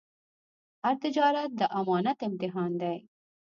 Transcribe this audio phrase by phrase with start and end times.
[0.83, 2.97] هر تجارت د امانت امتحان دی.